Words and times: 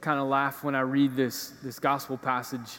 kind 0.00 0.18
of 0.18 0.28
laugh 0.28 0.64
when 0.64 0.74
I 0.74 0.80
read 0.80 1.16
this, 1.16 1.52
this 1.62 1.78
gospel 1.78 2.16
passage. 2.16 2.78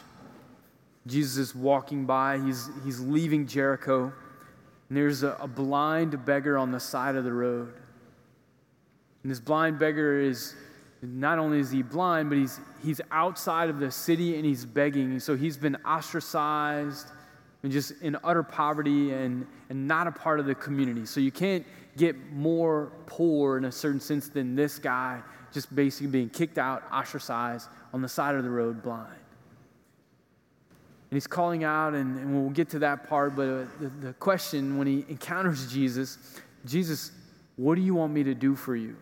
Jesus 1.06 1.36
is 1.36 1.54
walking 1.54 2.06
by, 2.06 2.38
he's, 2.38 2.68
he's 2.84 3.00
leaving 3.00 3.46
Jericho, 3.46 4.12
and 4.88 4.96
there's 4.96 5.22
a, 5.22 5.36
a 5.40 5.48
blind 5.48 6.24
beggar 6.24 6.58
on 6.58 6.70
the 6.70 6.80
side 6.80 7.16
of 7.16 7.24
the 7.24 7.32
road. 7.32 7.72
And 9.22 9.30
this 9.30 9.40
blind 9.40 9.78
beggar 9.78 10.20
is 10.20 10.54
not 11.00 11.38
only 11.38 11.58
is 11.58 11.70
he 11.70 11.82
blind, 11.82 12.28
but 12.28 12.38
he's, 12.38 12.60
he's 12.82 13.00
outside 13.10 13.68
of 13.70 13.80
the 13.80 13.90
city 13.90 14.36
and 14.36 14.44
he's 14.44 14.64
begging. 14.64 15.18
So 15.18 15.36
he's 15.36 15.56
been 15.56 15.76
ostracized 15.84 17.08
and 17.62 17.72
just 17.72 17.92
in 18.02 18.16
utter 18.22 18.42
poverty 18.42 19.12
and, 19.12 19.46
and 19.70 19.86
not 19.86 20.06
a 20.06 20.12
part 20.12 20.40
of 20.40 20.46
the 20.46 20.54
community. 20.54 21.06
So 21.06 21.20
you 21.20 21.32
can't 21.32 21.64
get 21.96 22.32
more 22.32 22.92
poor 23.06 23.58
in 23.58 23.64
a 23.64 23.72
certain 23.72 24.00
sense 24.00 24.28
than 24.28 24.54
this 24.54 24.78
guy, 24.78 25.22
just 25.52 25.74
basically 25.74 26.08
being 26.08 26.28
kicked 26.28 26.58
out, 26.58 26.82
ostracized 26.92 27.68
on 27.92 28.02
the 28.02 28.08
side 28.08 28.34
of 28.34 28.44
the 28.44 28.50
road, 28.50 28.82
blind. 28.82 29.08
And 31.10 31.16
he's 31.16 31.26
calling 31.26 31.62
out, 31.62 31.94
and, 31.94 32.18
and 32.18 32.34
we'll 32.34 32.50
get 32.50 32.70
to 32.70 32.78
that 32.80 33.08
part, 33.08 33.36
but 33.36 33.42
uh, 33.42 33.64
the, 33.80 33.88
the 34.00 34.12
question 34.14 34.78
when 34.78 34.86
he 34.86 35.04
encounters 35.08 35.70
Jesus, 35.70 36.18
Jesus, 36.64 37.12
what 37.56 37.74
do 37.74 37.82
you 37.82 37.94
want 37.94 38.12
me 38.12 38.22
to 38.24 38.34
do 38.34 38.56
for 38.56 38.74
you? 38.74 38.96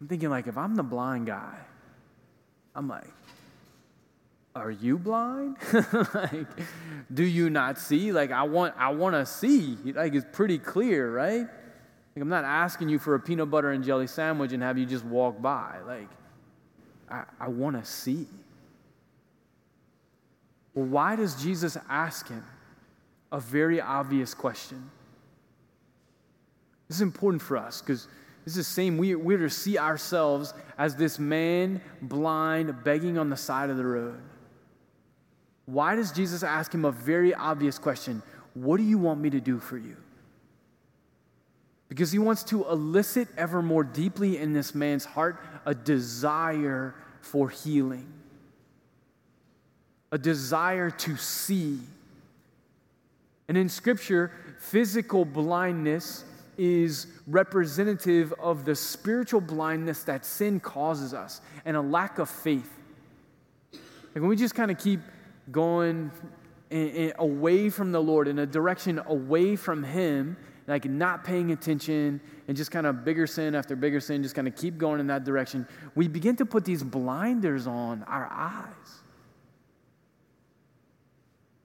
I'm 0.00 0.08
thinking, 0.08 0.28
like, 0.28 0.46
if 0.46 0.58
I'm 0.58 0.74
the 0.74 0.82
blind 0.82 1.26
guy, 1.26 1.56
I'm 2.74 2.88
like, 2.88 3.08
are 4.54 4.70
you 4.70 4.98
blind? 4.98 5.56
like, 6.14 6.46
do 7.12 7.24
you 7.24 7.50
not 7.50 7.78
see? 7.78 8.12
Like, 8.12 8.30
I 8.30 8.42
want, 8.42 8.74
I 8.78 8.90
want 8.90 9.14
to 9.14 9.24
see. 9.24 9.76
Like, 9.84 10.14
it's 10.14 10.26
pretty 10.32 10.58
clear, 10.58 11.10
right? 11.10 11.46
Like, 12.16 12.22
I'm 12.22 12.30
not 12.30 12.44
asking 12.44 12.88
you 12.88 12.98
for 12.98 13.14
a 13.14 13.20
peanut 13.20 13.50
butter 13.50 13.72
and 13.72 13.84
jelly 13.84 14.06
sandwich 14.06 14.52
and 14.52 14.62
have 14.62 14.78
you 14.78 14.86
just 14.86 15.04
walk 15.04 15.42
by. 15.42 15.76
Like, 15.86 16.08
I, 17.10 17.24
I 17.38 17.48
want 17.48 17.76
to 17.76 17.84
see. 17.84 18.26
Well, 20.74 20.86
why 20.86 21.14
does 21.14 21.42
Jesus 21.42 21.76
ask 21.90 22.28
him 22.28 22.42
a 23.30 23.38
very 23.38 23.82
obvious 23.82 24.32
question? 24.32 24.90
This 26.88 26.96
is 26.96 27.02
important 27.02 27.42
for 27.42 27.58
us 27.58 27.82
because 27.82 28.08
this 28.46 28.56
is 28.56 28.66
the 28.66 28.72
same. 28.72 28.96
We, 28.96 29.14
we're 29.14 29.36
to 29.36 29.50
see 29.50 29.76
ourselves 29.76 30.54
as 30.78 30.96
this 30.96 31.18
man, 31.18 31.82
blind, 32.00 32.82
begging 32.82 33.18
on 33.18 33.28
the 33.28 33.36
side 33.36 33.68
of 33.68 33.76
the 33.76 33.84
road. 33.84 34.18
Why 35.66 35.94
does 35.96 36.12
Jesus 36.12 36.42
ask 36.42 36.72
him 36.72 36.86
a 36.86 36.92
very 36.92 37.34
obvious 37.34 37.78
question? 37.78 38.22
What 38.54 38.78
do 38.78 38.84
you 38.84 38.96
want 38.96 39.20
me 39.20 39.28
to 39.28 39.40
do 39.40 39.58
for 39.58 39.76
you? 39.76 39.98
Because 41.88 42.10
he 42.10 42.18
wants 42.18 42.42
to 42.44 42.68
elicit 42.68 43.28
ever 43.36 43.62
more 43.62 43.84
deeply 43.84 44.38
in 44.38 44.52
this 44.52 44.74
man's 44.74 45.04
heart 45.04 45.40
a 45.64 45.74
desire 45.74 46.94
for 47.20 47.48
healing, 47.48 48.12
a 50.10 50.18
desire 50.18 50.90
to 50.90 51.16
see. 51.16 51.78
And 53.48 53.56
in 53.56 53.68
Scripture, 53.68 54.32
physical 54.58 55.24
blindness 55.24 56.24
is 56.58 57.06
representative 57.26 58.32
of 58.40 58.64
the 58.64 58.74
spiritual 58.74 59.40
blindness 59.40 60.04
that 60.04 60.24
sin 60.24 60.58
causes 60.58 61.12
us 61.14 61.40
and 61.64 61.76
a 61.76 61.80
lack 61.80 62.18
of 62.18 62.28
faith. 62.28 62.70
Like 63.72 64.22
when 64.22 64.28
we 64.28 64.36
just 64.36 64.54
kind 64.54 64.70
of 64.70 64.78
keep 64.78 65.00
going 65.50 66.10
in, 66.70 66.88
in, 66.88 67.12
away 67.18 67.68
from 67.68 67.92
the 67.92 68.00
Lord 68.00 68.28
in 68.28 68.38
a 68.38 68.46
direction 68.46 69.00
away 69.06 69.56
from 69.56 69.84
Him, 69.84 70.36
like 70.66 70.84
not 70.84 71.24
paying 71.24 71.52
attention 71.52 72.20
and 72.48 72.56
just 72.56 72.70
kind 72.70 72.86
of 72.86 73.04
bigger 73.04 73.26
sin 73.26 73.54
after 73.54 73.76
bigger 73.76 74.00
sin, 74.00 74.22
just 74.22 74.34
kind 74.34 74.48
of 74.48 74.56
keep 74.56 74.78
going 74.78 75.00
in 75.00 75.06
that 75.06 75.24
direction, 75.24 75.66
we 75.94 76.08
begin 76.08 76.36
to 76.36 76.46
put 76.46 76.64
these 76.64 76.82
blinders 76.82 77.66
on 77.66 78.02
our 78.04 78.28
eyes. 78.30 79.02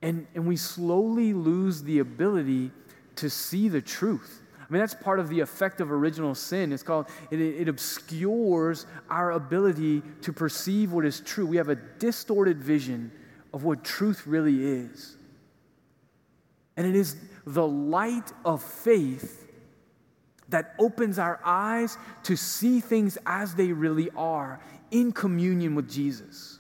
And, 0.01 0.27
and 0.35 0.47
we 0.47 0.55
slowly 0.55 1.33
lose 1.33 1.83
the 1.83 1.99
ability 1.99 2.71
to 3.17 3.29
see 3.29 3.69
the 3.69 3.81
truth. 3.81 4.41
I 4.59 4.73
mean, 4.73 4.79
that's 4.79 4.93
part 4.93 5.19
of 5.19 5.29
the 5.29 5.39
effect 5.41 5.81
of 5.81 5.91
original 5.91 6.33
sin. 6.33 6.71
It's 6.71 6.81
called, 6.81 7.07
it, 7.29 7.41
it 7.41 7.67
obscures 7.67 8.85
our 9.09 9.31
ability 9.31 10.01
to 10.21 10.31
perceive 10.31 10.93
what 10.93 11.05
is 11.05 11.19
true. 11.19 11.45
We 11.45 11.57
have 11.57 11.69
a 11.69 11.75
distorted 11.75 12.61
vision 12.61 13.11
of 13.53 13.63
what 13.63 13.83
truth 13.83 14.25
really 14.25 14.65
is. 14.65 15.17
And 16.77 16.87
it 16.87 16.95
is 16.95 17.17
the 17.45 17.67
light 17.67 18.31
of 18.45 18.61
faith 18.61 19.47
that 20.49 20.75
opens 20.79 21.17
our 21.17 21.39
eyes 21.43 21.97
to 22.23 22.35
see 22.35 22.79
things 22.79 23.17
as 23.25 23.55
they 23.55 23.71
really 23.71 24.09
are 24.15 24.59
in 24.91 25.11
communion 25.11 25.75
with 25.75 25.89
Jesus. 25.89 26.59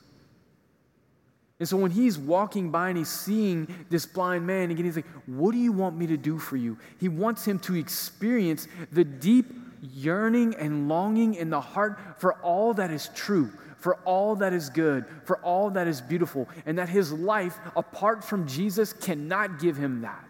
And 1.59 1.69
so 1.69 1.77
when 1.77 1.91
he's 1.91 2.17
walking 2.17 2.71
by 2.71 2.89
and 2.89 2.97
he's 2.97 3.09
seeing 3.09 3.67
this 3.89 4.05
blind 4.05 4.47
man, 4.47 4.71
again, 4.71 4.85
he's 4.85 4.95
like, 4.95 5.05
What 5.27 5.51
do 5.51 5.59
you 5.59 5.71
want 5.71 5.95
me 5.95 6.07
to 6.07 6.17
do 6.17 6.39
for 6.39 6.57
you? 6.57 6.79
He 6.99 7.07
wants 7.07 7.45
him 7.45 7.59
to 7.59 7.75
experience 7.75 8.67
the 8.91 9.03
deep 9.03 9.53
yearning 9.93 10.55
and 10.55 10.87
longing 10.87 11.35
in 11.35 11.51
the 11.51 11.61
heart 11.61 11.99
for 12.17 12.33
all 12.41 12.73
that 12.75 12.89
is 12.89 13.09
true, 13.13 13.51
for 13.77 13.95
all 14.05 14.35
that 14.37 14.53
is 14.53 14.71
good, 14.71 15.05
for 15.23 15.37
all 15.37 15.69
that 15.71 15.87
is 15.87 16.01
beautiful, 16.01 16.49
and 16.65 16.79
that 16.79 16.89
his 16.89 17.13
life 17.13 17.59
apart 17.75 18.23
from 18.23 18.47
Jesus 18.47 18.91
cannot 18.91 19.59
give 19.59 19.77
him 19.77 20.01
that. 20.01 20.25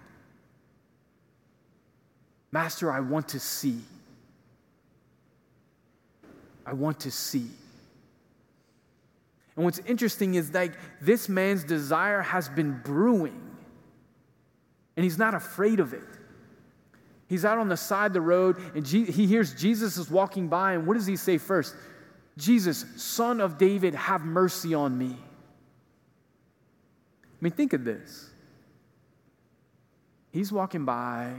Master, 2.52 2.92
I 2.92 3.00
want 3.00 3.30
to 3.30 3.40
see. 3.40 3.80
I 6.66 6.74
want 6.74 7.00
to 7.02 7.12
see. 7.12 7.48
And 9.56 9.66
what's 9.66 9.80
interesting 9.80 10.36
is 10.36 10.54
like 10.54 10.74
this 11.02 11.28
man's 11.30 11.64
desire 11.64 12.22
has 12.22 12.50
been 12.50 12.80
brewing, 12.84 13.42
and 14.96 15.04
he's 15.04 15.18
not 15.18 15.34
afraid 15.34 15.80
of 15.80 15.94
it. 15.94 16.04
He's 17.28 17.46
out 17.46 17.58
on 17.58 17.70
the 17.70 17.78
side 17.78 18.08
of 18.08 18.14
the 18.14 18.22
road, 18.22 18.58
and 18.76 18.86
he 18.86 19.26
hears 19.26 19.54
Jesus 19.54 19.98
is 19.98 20.10
walking 20.10 20.48
by, 20.48 20.74
and 20.74 20.86
what 20.86 20.96
does 20.96 21.06
he 21.06 21.16
say 21.16 21.38
first? 21.38 21.76
Jesus, 22.38 22.86
son 22.98 23.40
of 23.40 23.58
David, 23.58 23.96
have 23.96 24.26
mercy 24.26 24.74
on 24.74 24.98
me. 24.98 25.18
I 27.24 27.38
mean, 27.40 27.54
think 27.54 27.74
of 27.74 27.84
this. 27.84 28.30
He's 30.32 30.52
walking 30.52 30.86
by. 30.86 31.34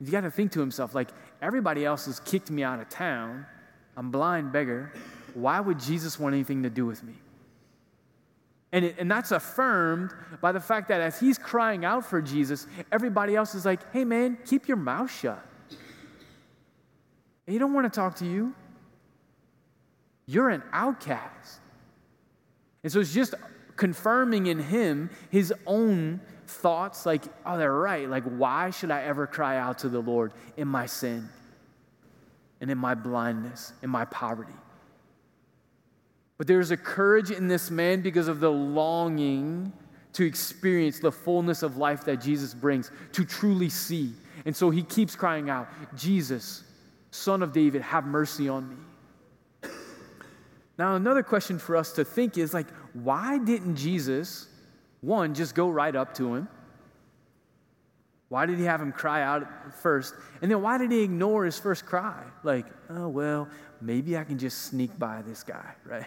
You 0.00 0.12
got 0.12 0.20
to 0.20 0.30
think 0.30 0.52
to 0.52 0.60
himself, 0.60 0.94
like, 0.94 1.10
everybody 1.42 1.84
else 1.84 2.06
has 2.06 2.20
kicked 2.20 2.50
me 2.50 2.62
out 2.62 2.80
of 2.80 2.88
town. 2.88 3.46
I'm 3.96 4.10
blind 4.10 4.52
beggar. 4.52 4.92
Why 5.34 5.58
would 5.60 5.80
Jesus 5.80 6.18
want 6.18 6.34
anything 6.34 6.62
to 6.62 6.70
do 6.70 6.86
with 6.86 7.02
me? 7.02 7.14
And, 8.70 8.84
it, 8.84 8.96
and 8.98 9.10
that's 9.10 9.32
affirmed 9.32 10.12
by 10.40 10.52
the 10.52 10.60
fact 10.60 10.88
that 10.88 11.00
as 11.00 11.18
he's 11.18 11.38
crying 11.38 11.84
out 11.84 12.04
for 12.04 12.20
Jesus, 12.20 12.66
everybody 12.92 13.34
else 13.34 13.54
is 13.54 13.64
like, 13.64 13.92
hey 13.92 14.04
man, 14.04 14.38
keep 14.44 14.68
your 14.68 14.76
mouth 14.76 15.10
shut. 15.10 15.44
He 17.46 17.58
don't 17.58 17.72
want 17.72 17.90
to 17.90 17.96
talk 17.98 18.16
to 18.16 18.26
you. 18.26 18.54
You're 20.26 20.50
an 20.50 20.62
outcast. 20.72 21.60
And 22.82 22.92
so 22.92 23.00
it's 23.00 23.14
just 23.14 23.34
confirming 23.76 24.46
in 24.46 24.58
him 24.58 25.08
his 25.30 25.52
own 25.66 26.20
thoughts 26.48 27.06
like, 27.06 27.24
oh, 27.46 27.58
they're 27.58 27.72
right. 27.72 28.08
Like, 28.08 28.24
why 28.24 28.70
should 28.70 28.90
I 28.90 29.02
ever 29.02 29.26
cry 29.26 29.56
out 29.58 29.78
to 29.80 29.88
the 29.88 30.00
Lord 30.00 30.32
in 30.56 30.68
my 30.68 30.86
sin 30.86 31.28
and 32.60 32.70
in 32.70 32.78
my 32.78 32.94
blindness, 32.94 33.72
in 33.82 33.90
my 33.90 34.04
poverty? 34.06 34.52
But 36.38 36.46
there's 36.46 36.70
a 36.70 36.76
courage 36.76 37.30
in 37.30 37.48
this 37.48 37.70
man 37.70 38.00
because 38.00 38.28
of 38.28 38.40
the 38.40 38.50
longing 38.50 39.72
to 40.14 40.24
experience 40.24 41.00
the 41.00 41.12
fullness 41.12 41.62
of 41.62 41.76
life 41.76 42.04
that 42.04 42.16
Jesus 42.16 42.54
brings, 42.54 42.90
to 43.12 43.24
truly 43.24 43.68
see. 43.68 44.12
And 44.46 44.56
so 44.56 44.70
he 44.70 44.82
keeps 44.82 45.14
crying 45.14 45.50
out, 45.50 45.68
Jesus, 45.96 46.64
Son 47.10 47.42
of 47.42 47.52
David, 47.52 47.82
have 47.82 48.06
mercy 48.06 48.48
on 48.48 48.68
me. 48.68 49.70
Now, 50.78 50.94
another 50.94 51.24
question 51.24 51.58
for 51.58 51.76
us 51.76 51.92
to 51.94 52.04
think 52.04 52.38
is 52.38 52.54
like, 52.54 52.68
why 52.92 53.38
didn't 53.38 53.74
Jesus, 53.74 54.46
one, 55.00 55.34
just 55.34 55.54
go 55.54 55.68
right 55.68 55.94
up 55.94 56.14
to 56.14 56.34
him? 56.34 56.48
Why 58.28 58.44
did 58.46 58.58
he 58.58 58.64
have 58.64 58.80
him 58.80 58.92
cry 58.92 59.22
out 59.22 59.74
first? 59.74 60.14
And 60.42 60.50
then 60.50 60.60
why 60.60 60.76
did 60.76 60.90
he 60.90 61.02
ignore 61.02 61.44
his 61.44 61.58
first 61.58 61.86
cry? 61.86 62.24
Like, 62.42 62.66
oh, 62.90 63.08
well, 63.08 63.48
maybe 63.80 64.18
I 64.18 64.24
can 64.24 64.38
just 64.38 64.62
sneak 64.62 64.98
by 64.98 65.22
this 65.22 65.42
guy, 65.42 65.74
right? 65.84 66.06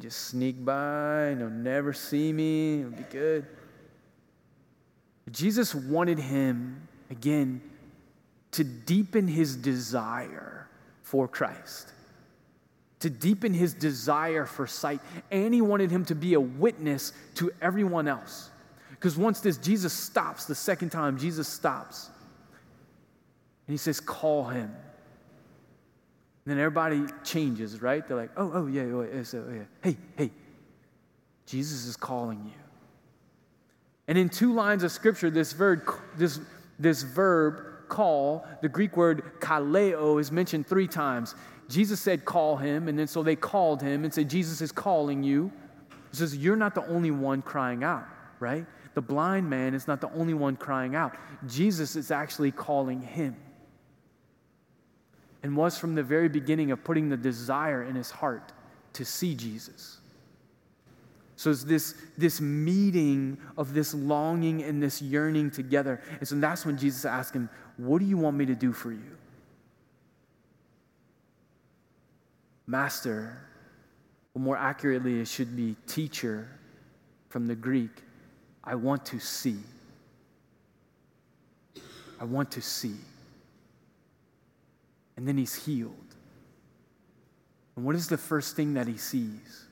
just 0.00 0.28
sneak 0.28 0.64
by 0.64 1.24
and 1.24 1.40
he'll 1.40 1.50
never 1.50 1.92
see 1.92 2.32
me. 2.32 2.80
It'll 2.80 2.92
be 2.92 3.02
good. 3.10 3.46
Jesus 5.30 5.74
wanted 5.74 6.18
him, 6.18 6.88
again, 7.10 7.60
to 8.52 8.64
deepen 8.64 9.28
his 9.28 9.54
desire 9.54 10.68
for 11.02 11.28
Christ, 11.28 11.92
to 13.00 13.10
deepen 13.10 13.52
his 13.52 13.74
desire 13.74 14.46
for 14.46 14.66
sight. 14.66 15.00
And 15.30 15.52
he 15.52 15.60
wanted 15.60 15.90
him 15.90 16.04
to 16.06 16.14
be 16.14 16.34
a 16.34 16.40
witness 16.40 17.12
to 17.36 17.50
everyone 17.60 18.08
else. 18.08 18.50
Because 18.90 19.16
once 19.16 19.40
this, 19.40 19.56
Jesus 19.56 19.92
stops, 19.92 20.44
the 20.44 20.54
second 20.54 20.90
time, 20.90 21.18
Jesus 21.18 21.48
stops. 21.48 22.10
And 23.66 23.72
he 23.72 23.78
says, 23.78 24.00
Call 24.00 24.44
him. 24.44 24.74
And 26.44 26.58
then 26.58 26.58
everybody 26.58 27.04
changes, 27.22 27.82
right? 27.82 28.06
They're 28.06 28.16
like, 28.16 28.30
oh, 28.36 28.50
oh, 28.52 28.66
yeah, 28.66 28.82
oh, 28.82 29.02
yeah, 29.02 29.22
oh, 29.34 29.52
yeah. 29.52 29.62
Hey, 29.82 29.96
hey, 30.16 30.30
Jesus 31.46 31.84
is 31.84 31.96
calling 31.96 32.42
you. 32.44 32.60
And 34.08 34.16
in 34.16 34.30
two 34.30 34.54
lines 34.54 34.82
of 34.82 34.90
scripture, 34.90 35.30
this 35.30 35.52
verb, 35.52 35.82
this, 36.16 36.40
this 36.78 37.02
verb 37.02 37.88
call, 37.88 38.46
the 38.62 38.68
Greek 38.68 38.96
word 38.96 39.22
kaleo, 39.40 40.18
is 40.18 40.32
mentioned 40.32 40.66
three 40.66 40.88
times. 40.88 41.34
Jesus 41.70 42.00
said, 42.00 42.24
call 42.24 42.56
him, 42.56 42.88
and 42.88 42.98
then 42.98 43.06
so 43.06 43.22
they 43.22 43.36
called 43.36 43.80
him 43.80 44.02
and 44.02 44.12
said, 44.12 44.28
Jesus 44.28 44.60
is 44.60 44.72
calling 44.72 45.22
you. 45.22 45.52
He 46.10 46.16
says, 46.16 46.36
You're 46.36 46.56
not 46.56 46.74
the 46.74 46.84
only 46.88 47.12
one 47.12 47.42
crying 47.42 47.84
out, 47.84 48.06
right? 48.40 48.66
The 48.94 49.00
blind 49.00 49.48
man 49.48 49.74
is 49.74 49.86
not 49.86 50.00
the 50.00 50.12
only 50.12 50.34
one 50.34 50.56
crying 50.56 50.96
out. 50.96 51.14
Jesus 51.46 51.94
is 51.94 52.10
actually 52.10 52.50
calling 52.50 53.00
him. 53.00 53.36
And 55.44 55.56
was 55.56 55.78
from 55.78 55.94
the 55.94 56.02
very 56.02 56.28
beginning 56.28 56.72
of 56.72 56.82
putting 56.82 57.08
the 57.08 57.16
desire 57.16 57.84
in 57.84 57.94
his 57.94 58.10
heart 58.10 58.52
to 58.94 59.04
see 59.04 59.36
Jesus. 59.36 59.98
So 61.36 61.50
it's 61.50 61.64
this, 61.64 61.94
this 62.18 62.40
meeting 62.40 63.38
of 63.56 63.72
this 63.72 63.94
longing 63.94 64.62
and 64.64 64.82
this 64.82 65.00
yearning 65.00 65.52
together. 65.52 66.02
And 66.18 66.28
so 66.28 66.34
that's 66.34 66.66
when 66.66 66.76
Jesus 66.76 67.04
asked 67.04 67.32
him, 67.32 67.48
What 67.76 68.00
do 68.00 68.06
you 68.06 68.18
want 68.18 68.36
me 68.36 68.44
to 68.46 68.56
do 68.56 68.72
for 68.72 68.90
you? 68.90 69.16
Master, 72.70 73.36
or 74.34 74.40
more 74.40 74.56
accurately, 74.56 75.20
it 75.20 75.26
should 75.26 75.56
be 75.56 75.74
teacher 75.88 76.48
from 77.28 77.48
the 77.48 77.54
Greek. 77.56 77.90
I 78.62 78.76
want 78.76 79.04
to 79.06 79.18
see. 79.18 79.56
I 82.20 82.24
want 82.24 82.52
to 82.52 82.62
see. 82.62 82.94
And 85.16 85.26
then 85.26 85.36
he's 85.36 85.54
healed. 85.54 85.94
And 87.74 87.84
what 87.84 87.96
is 87.96 88.08
the 88.08 88.18
first 88.18 88.54
thing 88.54 88.74
that 88.74 88.86
he 88.86 88.96
sees? 88.96 89.64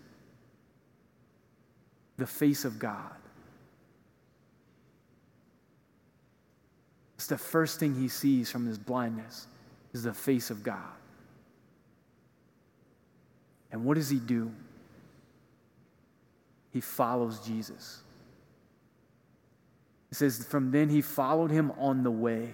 The 2.17 2.27
face 2.27 2.65
of 2.65 2.81
God. 2.81 3.15
It's 7.15 7.29
the 7.29 7.39
first 7.39 7.79
thing 7.79 7.95
he 7.95 8.09
sees 8.09 8.51
from 8.51 8.67
his 8.67 8.79
blindness 8.79 9.47
is 9.93 10.03
the 10.03 10.15
face 10.15 10.51
of 10.51 10.65
God. 10.65 10.95
And 13.71 13.85
what 13.85 13.95
does 13.95 14.09
he 14.09 14.19
do? 14.19 14.51
He 16.73 16.81
follows 16.81 17.41
Jesus. 17.41 18.03
It 20.11 20.17
says, 20.17 20.45
From 20.45 20.71
then 20.71 20.89
he 20.89 21.03
followed 21.03 21.51
him 21.51 21.73
on 21.79 22.03
the 22.03 22.11
way. 22.11 22.51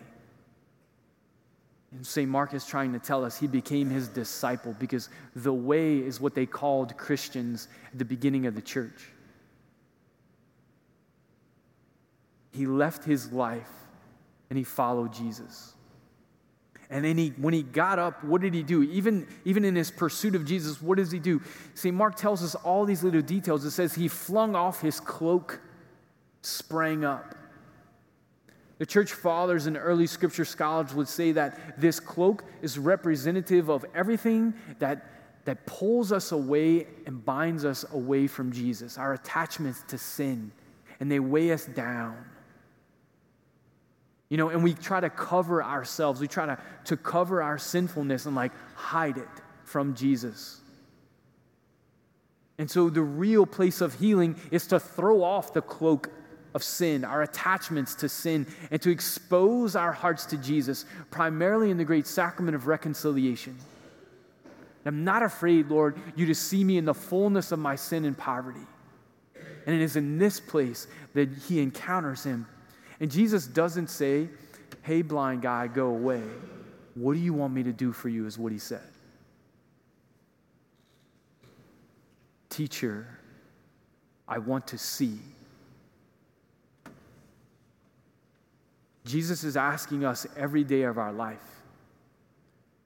And 1.92 2.04
St. 2.04 2.28
Mark 2.28 2.54
is 2.54 2.66
trying 2.66 2.92
to 2.92 2.98
tell 2.98 3.24
us 3.24 3.38
he 3.38 3.46
became 3.46 3.88
his 3.88 4.08
disciple 4.08 4.74
because 4.80 5.08
the 5.36 5.52
way 5.52 5.98
is 5.98 6.20
what 6.20 6.34
they 6.34 6.46
called 6.46 6.96
Christians 6.96 7.68
at 7.92 7.98
the 7.98 8.04
beginning 8.04 8.46
of 8.46 8.56
the 8.56 8.62
church. 8.62 9.10
He 12.52 12.66
left 12.66 13.04
his 13.04 13.32
life 13.32 13.70
and 14.50 14.58
he 14.58 14.64
followed 14.64 15.12
Jesus. 15.12 15.74
And 16.90 17.04
then 17.04 17.16
he, 17.16 17.30
when 17.30 17.54
he 17.54 17.62
got 17.62 17.98
up, 17.98 18.22
what 18.24 18.40
did 18.40 18.54
he 18.54 18.62
do? 18.62 18.82
Even, 18.82 19.26
even 19.44 19.64
in 19.64 19.74
his 19.74 19.90
pursuit 19.90 20.34
of 20.34 20.44
Jesus, 20.44 20.80
what 20.82 20.98
does 20.98 21.10
he 21.10 21.18
do? 21.18 21.40
See, 21.74 21.90
Mark 21.90 22.16
tells 22.16 22.42
us 22.42 22.54
all 22.54 22.84
these 22.84 23.02
little 23.02 23.22
details. 23.22 23.64
It 23.64 23.70
says 23.70 23.94
he 23.94 24.08
flung 24.08 24.54
off 24.54 24.80
his 24.80 25.00
cloak, 25.00 25.60
sprang 26.42 27.04
up. 27.04 27.34
The 28.78 28.86
church 28.86 29.12
fathers 29.12 29.66
and 29.66 29.76
early 29.76 30.06
scripture 30.06 30.44
scholars 30.44 30.94
would 30.94 31.08
say 31.08 31.32
that 31.32 31.80
this 31.80 32.00
cloak 32.00 32.44
is 32.60 32.78
representative 32.78 33.68
of 33.68 33.84
everything 33.94 34.52
that, 34.78 35.10
that 35.44 35.64
pulls 35.64 36.12
us 36.12 36.32
away 36.32 36.86
and 37.06 37.24
binds 37.24 37.64
us 37.64 37.84
away 37.92 38.26
from 38.26 38.52
Jesus, 38.52 38.98
our 38.98 39.14
attachments 39.14 39.84
to 39.88 39.96
sin, 39.96 40.50
and 41.00 41.10
they 41.10 41.20
weigh 41.20 41.52
us 41.52 41.66
down. 41.66 42.24
You 44.28 44.36
know, 44.38 44.48
and 44.48 44.64
we 44.64 44.74
try 44.74 45.00
to 45.00 45.10
cover 45.10 45.62
ourselves. 45.62 46.20
We 46.20 46.28
try 46.28 46.46
to, 46.46 46.58
to 46.86 46.96
cover 46.96 47.42
our 47.42 47.58
sinfulness 47.58 48.26
and 48.26 48.34
like 48.34 48.52
hide 48.74 49.18
it 49.18 49.28
from 49.64 49.94
Jesus. 49.94 50.60
And 52.58 52.70
so 52.70 52.88
the 52.88 53.02
real 53.02 53.46
place 53.46 53.80
of 53.80 53.94
healing 53.94 54.36
is 54.50 54.66
to 54.68 54.78
throw 54.78 55.22
off 55.22 55.52
the 55.52 55.62
cloak 55.62 56.10
of 56.54 56.62
sin, 56.62 57.04
our 57.04 57.22
attachments 57.22 57.96
to 57.96 58.08
sin, 58.08 58.46
and 58.70 58.80
to 58.80 58.90
expose 58.90 59.74
our 59.74 59.92
hearts 59.92 60.24
to 60.26 60.36
Jesus, 60.36 60.84
primarily 61.10 61.70
in 61.70 61.76
the 61.76 61.84
great 61.84 62.06
sacrament 62.06 62.54
of 62.54 62.68
reconciliation. 62.68 63.58
I'm 64.86 65.02
not 65.02 65.22
afraid, 65.22 65.68
Lord, 65.68 65.98
you 66.14 66.26
to 66.26 66.34
see 66.34 66.62
me 66.62 66.76
in 66.76 66.84
the 66.84 66.94
fullness 66.94 67.52
of 67.52 67.58
my 67.58 67.74
sin 67.74 68.04
and 68.04 68.16
poverty. 68.16 68.60
And 69.66 69.74
it 69.74 69.80
is 69.80 69.96
in 69.96 70.18
this 70.18 70.38
place 70.38 70.86
that 71.14 71.30
he 71.48 71.60
encounters 71.60 72.22
him 72.22 72.46
and 73.00 73.10
Jesus 73.10 73.46
doesn't 73.46 73.90
say, 73.90 74.28
Hey, 74.82 75.02
blind 75.02 75.42
guy, 75.42 75.66
go 75.66 75.88
away. 75.88 76.22
What 76.94 77.14
do 77.14 77.20
you 77.20 77.32
want 77.32 77.52
me 77.54 77.62
to 77.62 77.72
do 77.72 77.92
for 77.92 78.08
you? 78.08 78.26
Is 78.26 78.38
what 78.38 78.52
he 78.52 78.58
said. 78.58 78.82
Teacher, 82.50 83.06
I 84.28 84.38
want 84.38 84.66
to 84.68 84.78
see. 84.78 85.18
Jesus 89.04 89.44
is 89.44 89.56
asking 89.56 90.04
us 90.04 90.26
every 90.36 90.64
day 90.64 90.82
of 90.82 90.98
our 90.98 91.12
life, 91.12 91.62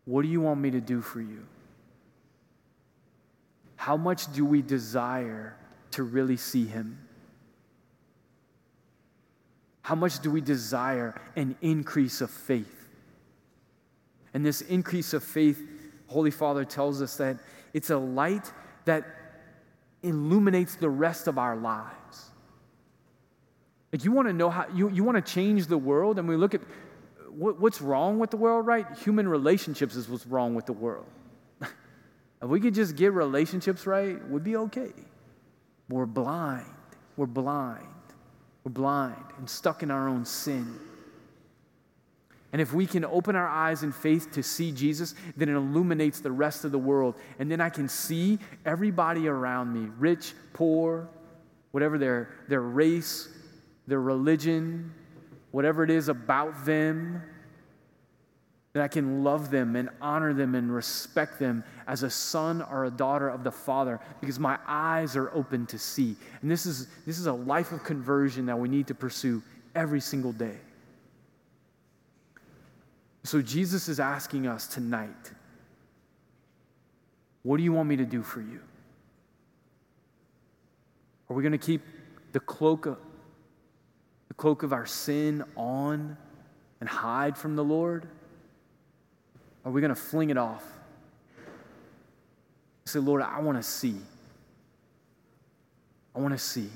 What 0.05 0.23
do 0.23 0.29
you 0.29 0.41
want 0.41 0.61
me 0.61 0.71
to 0.71 0.81
do 0.81 1.01
for 1.01 1.21
you? 1.21 1.47
How 3.77 3.97
much 3.97 4.33
do 4.33 4.45
we 4.45 4.63
desire 4.63 5.57
to 5.93 6.03
really 6.03 6.37
see 6.37 6.67
him? 6.67 7.08
How 9.89 9.95
much 9.95 10.21
do 10.21 10.31
we 10.31 10.43
desire 10.43 11.19
an 11.35 11.57
increase 11.63 12.21
of 12.21 12.31
faith? 12.31 12.91
And 14.35 14.45
this 14.45 14.61
increase 14.61 15.15
of 15.15 15.25
faith, 15.25 15.67
Holy 16.09 16.31
Father 16.31 16.67
tells 16.67 17.01
us 17.01 17.17
that 17.17 17.39
it's 17.73 17.89
a 17.89 17.97
light 17.97 18.53
that 18.85 19.07
illuminates 20.03 20.77
the 20.77 20.91
rest 20.91 21.27
of 21.27 21.39
our 21.39 21.57
lives. 21.57 22.31
Like 23.91 24.05
you 24.05 24.13
want 24.13 24.29
to 24.29 24.35
know 24.35 24.51
how, 24.51 24.67
you, 24.75 24.91
you 24.91 25.05
want 25.05 25.25
to 25.25 25.33
change 25.33 25.69
the 25.69 25.79
world, 25.79 26.19
and 26.19 26.29
we 26.29 26.37
look 26.37 26.53
at 26.53 26.61
what, 27.31 27.59
what's 27.59 27.81
wrong 27.81 28.19
with 28.19 28.29
the 28.29 28.37
world, 28.37 28.67
right? 28.67 28.87
Human 28.99 29.27
relationships 29.27 29.97
is 29.97 30.07
what's 30.07 30.27
wrong 30.27 30.55
with 30.55 30.67
the 30.67 30.75
world. 30.75 31.07
if 31.63 31.69
we 32.43 32.61
could 32.61 32.75
just 32.75 32.95
get 32.95 33.15
relationships 33.15 33.87
right, 33.87 34.23
we'd 34.29 34.45
be 34.45 34.57
okay. 34.57 34.93
We're 35.89 36.05
blind. 36.05 36.67
We're 37.17 37.25
blind. 37.25 37.89
We're 38.69 38.73
blind 38.73 39.25
and 39.39 39.49
stuck 39.49 39.83
in 39.83 39.91
our 39.91 40.09
own 40.09 40.27
sin. 40.27 40.79
And 42.53 42.61
if 42.61 42.75
we 42.75 42.85
can 42.85 43.03
open 43.03 43.35
our 43.35 43.49
eyes 43.49 43.83
in 43.83 43.93
faith 43.93 44.31
to 44.33 44.43
see 44.43 44.73
Jesus, 44.73 45.15
then 45.39 45.49
it 45.49 45.55
illuminates 45.55 46.21
the 46.21 46.31
rest 46.31 46.67
of 46.67 46.73
the 46.73 46.79
world. 46.79 47.15
And 47.39 47.51
then 47.51 47.63
I 47.63 47.71
can 47.71 47.89
see 47.89 48.39
everybody 48.67 49.27
around 49.27 49.73
me 49.73 49.91
rich, 49.99 50.35
poor, 50.53 51.09
whatever 51.71 51.97
their, 51.97 52.29
their 52.49 52.61
race, 52.61 53.31
their 53.87 54.03
religion, 54.03 54.93
whatever 55.51 55.83
it 55.83 55.89
is 55.89 56.11
about 56.11 56.67
them 56.67 57.23
that 58.79 58.85
I 58.85 58.89
can 58.89 59.25
love 59.25 59.51
them 59.51 59.75
and 59.75 59.89
honor 60.01 60.33
them 60.33 60.55
and 60.55 60.73
respect 60.73 61.41
them 61.41 61.65
as 61.89 62.05
a 62.05 62.11
son 62.11 62.63
or 62.63 62.85
a 62.85 62.91
daughter 62.91 63.29
of 63.29 63.43
the 63.43 63.51
Father 63.51 63.99
because 64.21 64.39
my 64.39 64.57
eyes 64.69 65.17
are 65.17 65.35
open 65.35 65.67
to 65.67 65.79
see. 65.79 66.15
And 66.43 66.49
this 66.49 66.65
is, 66.65 66.87
this 67.05 67.19
is 67.19 67.27
a 67.27 67.33
life 67.33 67.73
of 67.73 67.83
conversion 67.83 68.47
that 68.47 68.57
we 68.57 68.69
need 68.69 68.87
to 68.87 68.95
pursue 68.95 69.43
every 69.75 70.01
single 70.01 70.31
day. 70.31 70.55
So 73.25 73.43
Jesus 73.43 73.89
is 73.89 73.99
asking 73.99 74.47
us 74.47 74.69
tonight, 74.69 75.33
what 77.43 77.57
do 77.57 77.65
you 77.65 77.73
want 77.73 77.89
me 77.89 77.97
to 77.97 78.07
do 78.07 78.23
for 78.23 78.41
you? 78.41 78.61
Are 81.29 81.35
we 81.35 81.43
going 81.43 81.51
to 81.51 81.59
keep 81.59 81.83
the 82.31 82.39
cloak 82.41 82.87
of, 82.87 82.97
the 84.29 84.35
cloak 84.35 84.63
of 84.63 84.73
our 84.73 84.87
sin 84.87 85.43
on 85.57 86.17
and 86.81 86.89
hide 86.89 87.37
from 87.37 87.57
the 87.57 87.65
Lord? 87.65 88.09
Are 89.65 89.73
we 89.73 89.81
going 89.81 89.95
to 89.95 90.01
fling 90.01 90.31
it 90.31 90.39
off? 90.39 90.65
Say, 92.85 93.01
Lord, 93.01 93.23
I 93.23 93.41
want 93.41 93.59
to 93.59 93.63
see. 93.63 93.97
I 96.17 96.21
want 96.21 96.33
to 96.33 96.39
see. 96.39 96.69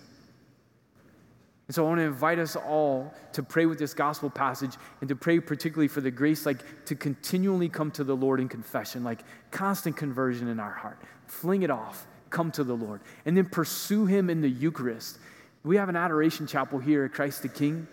And 1.68 1.74
so 1.74 1.86
I 1.86 1.88
want 1.88 2.00
to 2.00 2.04
invite 2.04 2.38
us 2.38 2.54
all 2.54 3.14
to 3.32 3.42
pray 3.42 3.64
with 3.64 3.78
this 3.78 3.94
gospel 3.94 4.28
passage 4.28 4.74
and 5.00 5.08
to 5.08 5.16
pray 5.16 5.40
particularly 5.40 5.88
for 5.88 6.02
the 6.02 6.10
grace, 6.10 6.44
like 6.44 6.84
to 6.84 6.94
continually 6.94 7.68
come 7.68 7.90
to 7.92 8.04
the 8.04 8.14
Lord 8.14 8.40
in 8.40 8.48
confession, 8.48 9.04
like 9.04 9.20
constant 9.50 9.96
conversion 9.96 10.48
in 10.48 10.60
our 10.60 10.72
heart. 10.72 10.98
Fling 11.28 11.62
it 11.62 11.70
off, 11.70 12.06
come 12.28 12.50
to 12.52 12.62
the 12.62 12.74
Lord, 12.74 13.00
and 13.24 13.34
then 13.34 13.46
pursue 13.46 14.04
Him 14.04 14.28
in 14.28 14.42
the 14.42 14.50
Eucharist. 14.50 15.18
We 15.64 15.76
have 15.76 15.88
an 15.88 15.96
adoration 15.96 16.46
chapel 16.46 16.78
here 16.78 17.04
at 17.04 17.12
Christ 17.12 17.40
the 17.40 17.48
King. 17.48 17.86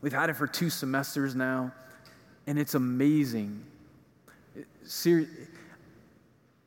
We've 0.00 0.12
had 0.12 0.28
it 0.28 0.34
for 0.34 0.48
two 0.48 0.68
semesters 0.68 1.36
now, 1.36 1.72
and 2.46 2.58
it's 2.58 2.74
amazing. 2.74 3.64
Ser- 4.84 5.28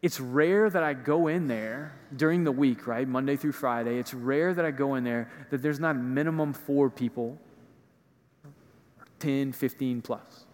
it's 0.01 0.19
rare 0.19 0.69
that 0.69 0.83
I 0.83 0.93
go 0.93 1.27
in 1.27 1.47
there 1.47 1.93
during 2.15 2.43
the 2.43 2.51
week, 2.51 2.87
right? 2.87 3.07
Monday 3.07 3.35
through 3.35 3.51
Friday. 3.51 3.97
It's 3.97 4.13
rare 4.13 4.53
that 4.53 4.63
I 4.63 4.71
go 4.71 4.95
in 4.95 5.03
there 5.03 5.29
that 5.49 5.61
there's 5.61 5.79
not 5.79 5.97
minimum 5.97 6.53
four 6.53 6.89
people, 6.89 7.37
10, 9.19 9.51
15 9.51 10.01
plus. 10.01 10.45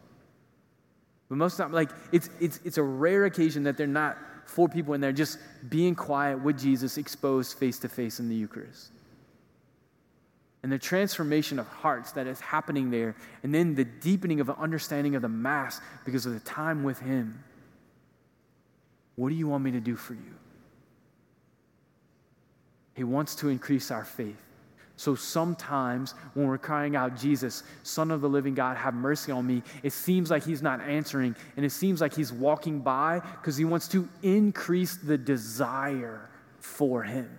But 1.29 1.37
most 1.37 1.53
of 1.53 1.57
the 1.57 1.63
time, 1.65 1.73
like, 1.73 1.91
it's, 2.11 2.29
it's, 2.39 2.59
it's 2.63 2.77
a 2.77 2.83
rare 2.83 3.25
occasion 3.25 3.63
that 3.63 3.77
they're 3.77 3.87
not 3.87 4.17
four 4.45 4.67
people 4.67 4.93
in 4.93 5.01
there 5.01 5.11
just 5.11 5.37
being 5.69 5.95
quiet 5.95 6.41
with 6.41 6.57
Jesus, 6.57 6.97
exposed 6.97 7.57
face 7.57 7.77
to 7.79 7.89
face 7.89 8.19
in 8.19 8.29
the 8.29 8.35
Eucharist. 8.35 8.91
And 10.65 10.71
the 10.71 10.79
transformation 10.79 11.59
of 11.59 11.67
hearts 11.67 12.13
that 12.13 12.25
is 12.25 12.39
happening 12.39 12.89
there, 12.89 13.15
and 13.43 13.53
then 13.53 13.75
the 13.75 13.85
deepening 13.85 14.39
of 14.39 14.49
an 14.49 14.55
understanding 14.57 15.13
of 15.13 15.21
the 15.21 15.29
Mass 15.29 15.79
because 16.05 16.25
of 16.25 16.33
the 16.33 16.39
time 16.39 16.83
with 16.83 16.97
Him. 16.97 17.43
What 19.15 19.29
do 19.29 19.35
you 19.35 19.47
want 19.47 19.63
me 19.63 19.69
to 19.73 19.79
do 19.79 19.95
for 19.95 20.15
you? 20.15 20.33
He 22.95 23.03
wants 23.03 23.35
to 23.35 23.49
increase 23.49 23.91
our 23.91 24.03
faith. 24.03 24.41
So 24.95 25.13
sometimes 25.13 26.15
when 26.33 26.47
we're 26.47 26.57
crying 26.57 26.95
out, 26.95 27.15
Jesus, 27.15 27.61
Son 27.83 28.09
of 28.09 28.21
the 28.21 28.27
living 28.27 28.55
God, 28.55 28.75
have 28.75 28.95
mercy 28.95 29.31
on 29.31 29.45
me, 29.45 29.61
it 29.83 29.93
seems 29.93 30.31
like 30.31 30.43
He's 30.43 30.63
not 30.63 30.81
answering 30.81 31.35
and 31.57 31.63
it 31.63 31.73
seems 31.73 32.01
like 32.01 32.15
He's 32.15 32.33
walking 32.33 32.79
by 32.79 33.19
because 33.19 33.55
He 33.55 33.65
wants 33.65 33.87
to 33.89 34.09
increase 34.23 34.95
the 34.95 35.15
desire 35.15 36.27
for 36.57 37.03
Him. 37.03 37.29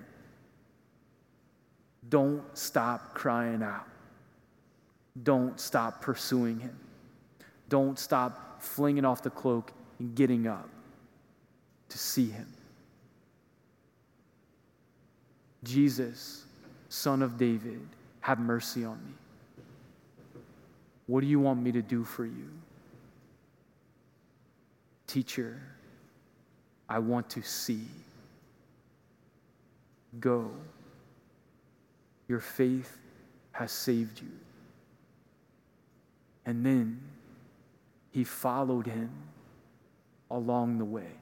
Don't 2.09 2.43
stop 2.57 3.15
crying 3.15 3.63
out. 3.63 3.87
Don't 5.23 5.59
stop 5.59 6.03
pursuing 6.03 6.61
Him. 6.61 6.79
Don't 7.69 7.99
stop 7.99 8.63
flinging 8.63 9.05
off 9.05 9.23
the 9.23 9.31
cloak 9.31 9.73
and 9.99 10.15
getting 10.15 10.47
up 10.47 10.69
to 11.89 11.99
see 11.99 12.31
Him. 12.31 12.47
Jesus 15.65 16.47
Son 16.97 17.23
of 17.23 17.37
David, 17.37 17.81
have 18.21 18.39
mercy 18.39 18.85
on 18.85 18.99
me. 19.05 19.13
What 21.07 21.21
do 21.21 21.27
you 21.27 21.39
want 21.39 21.63
me 21.63 21.73
to 21.73 21.83
do 21.83 22.05
for 22.05 22.25
you? 22.25 22.51
Teacher, 25.07 25.61
I 26.89 26.99
want 26.99 27.29
to 27.31 27.43
see. 27.43 27.85
Go. 30.19 30.51
Your 32.29 32.41
faith 32.41 32.99
has 33.53 33.73
saved 33.73 34.21
you. 34.21 34.33
And 36.45 36.65
then 36.65 37.01
he 38.11 38.25
followed 38.25 38.87
him 38.87 39.11
along 40.31 40.79
the 40.79 40.85
way. 40.85 41.13